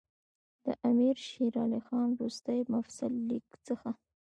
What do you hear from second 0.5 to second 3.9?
د امیر شېر علي خان وروستي مفصل لیک څخه.